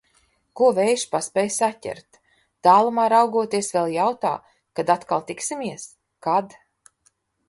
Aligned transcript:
Ko 0.59 0.67
vējš 0.77 1.01
paspēja 1.15 1.49
saķert. 1.55 2.17
Tālumā 2.67 3.05
raugoties 3.15 3.69
vēl 3.75 3.93
jautā, 3.97 4.31
kad 4.79 4.89
atkal 4.95 5.21
tiksimies? 5.29 5.85
Kad? 6.29 6.57